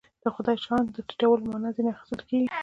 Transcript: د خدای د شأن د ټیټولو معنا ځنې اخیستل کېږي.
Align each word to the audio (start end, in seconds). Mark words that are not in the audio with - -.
د 0.23 0.25
خدای 0.35 0.55
د 0.59 0.61
شأن 0.65 0.83
د 0.95 0.97
ټیټولو 1.09 1.47
معنا 1.51 1.69
ځنې 1.75 1.89
اخیستل 1.91 2.21
کېږي. 2.29 2.47